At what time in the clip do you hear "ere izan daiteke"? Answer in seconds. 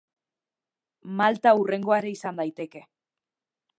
2.05-2.83